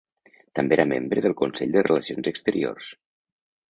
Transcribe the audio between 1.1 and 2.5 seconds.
del Consell de Relacions